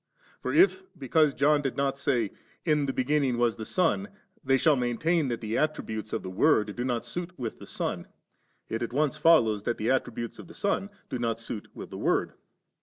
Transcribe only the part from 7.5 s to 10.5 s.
the Son, it at once follows that the attributes of